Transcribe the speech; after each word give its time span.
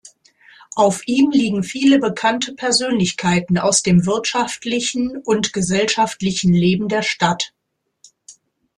Auf 0.75 1.07
ihm 1.07 1.29
liegen 1.29 1.61
viele 1.61 1.99
bekannte 1.99 2.55
Persönlichkeiten 2.55 3.59
aus 3.59 3.83
dem 3.83 4.07
wirtschaftlichen 4.07 5.17
und 5.17 5.53
gesellschaftlichen 5.53 6.53
Leben 6.55 6.87
der 6.87 7.03
Stadt. 7.03 7.53